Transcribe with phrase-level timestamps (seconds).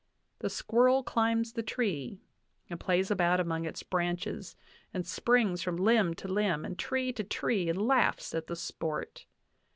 [0.39, 2.21] The squirrel climbs the tree
[2.71, 4.55] and plays about among its branches,
[4.95, 9.27] and springs from limb to limb and tree to tree, and laughs at the sport.